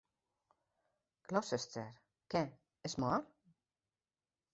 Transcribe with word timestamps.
"Gloucester": 1.31 1.83
Què, 2.35 2.41
és 2.91 2.97
mort? 3.05 3.29